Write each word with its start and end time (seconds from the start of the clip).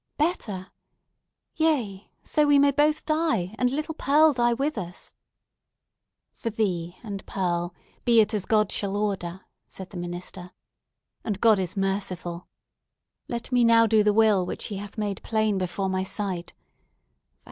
"Better? 0.17 0.71
Yea; 1.57 2.09
so 2.23 2.47
we 2.47 2.57
may 2.57 2.71
both 2.71 3.05
die, 3.05 3.53
and 3.59 3.69
little 3.69 3.93
Pearl 3.93 4.33
die 4.33 4.53
with 4.53 4.75
us!" 4.75 5.13
"For 6.33 6.49
thee 6.49 6.97
and 7.03 7.23
Pearl, 7.27 7.75
be 8.03 8.19
it 8.19 8.33
as 8.33 8.47
God 8.47 8.71
shall 8.71 8.97
order," 8.97 9.41
said 9.67 9.91
the 9.91 9.97
minister; 9.97 10.53
"and 11.23 11.39
God 11.39 11.59
is 11.59 11.77
merciful! 11.77 12.47
Let 13.27 13.51
me 13.51 13.63
now 13.63 13.85
do 13.85 14.01
the 14.01 14.11
will 14.11 14.43
which 14.43 14.69
He 14.69 14.77
hath 14.77 14.97
made 14.97 15.21
plain 15.21 15.59
before 15.59 15.87
my 15.87 16.01
sight. 16.01 16.53